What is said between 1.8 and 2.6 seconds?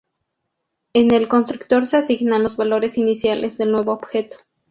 se asignan los